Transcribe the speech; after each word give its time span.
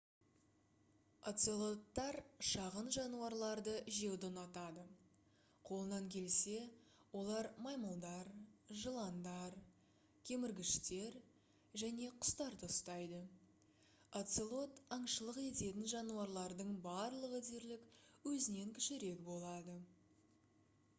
оцелоттар 1.31 2.15
шағын 2.51 2.87
жануарларды 2.93 3.73
жеуді 3.97 4.25
ұнатады 4.29 4.85
қолынан 5.69 6.07
келсе 6.15 6.55
олар 7.19 7.49
маймылдар 7.65 8.31
жыландар 8.85 9.57
кеміргіштер 10.31 11.17
және 11.83 12.09
құстарды 12.25 12.69
ұстайды 12.73 13.19
оцелот 14.23 14.81
аңшылық 14.97 15.39
ететін 15.43 15.85
жануарлардың 15.93 16.73
барлығы 16.89 17.45
дерлік 17.51 18.33
өзінен 18.33 18.75
кішірек 18.79 19.23
болады 19.31 19.77